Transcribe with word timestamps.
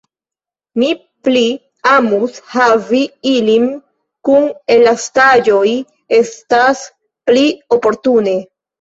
Mi 0.83 0.87
pli 1.27 1.43
amus 1.91 2.39
havi 2.55 3.03
ilin 3.35 3.69
kun 4.31 4.51
elastaĵoj, 4.79 5.69
estas 6.23 6.87
pli 7.33 7.49
oportune. 7.81 8.41